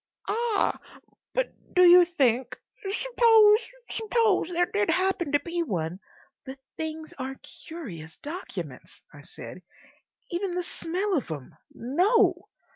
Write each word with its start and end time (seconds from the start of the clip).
"Ah!... 0.27 0.79
But 1.35 1.53
do 1.75 1.83
you 1.83 2.05
think—? 2.05 2.57
Suppose—suppose 2.91 4.49
there 4.49 4.65
did 4.65 4.89
happen 4.89 5.31
to 5.31 5.39
be 5.39 5.61
one—" 5.61 5.99
"The 6.43 6.57
things 6.75 7.13
are 7.19 7.35
curious 7.67 8.17
documents," 8.17 9.03
I 9.13 9.21
said. 9.21 9.61
"Even 10.31 10.55
the 10.55 10.63
smell 10.63 11.13
of 11.15 11.29
'em.... 11.29 11.53
No!" 11.71 12.47